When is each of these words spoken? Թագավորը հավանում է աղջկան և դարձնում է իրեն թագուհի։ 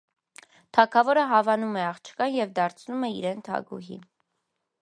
Թագավորը 0.77 1.25
հավանում 1.33 1.77
է 1.81 1.85
աղջկան 1.89 2.35
և 2.39 2.57
դարձնում 2.61 3.09
է 3.09 3.11
իրեն 3.19 3.47
թագուհի։ 3.51 4.03